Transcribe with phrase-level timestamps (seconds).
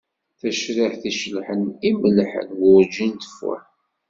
[0.39, 3.63] Tacriḥt icellḥen imellḥen, werǧin tfuḥ.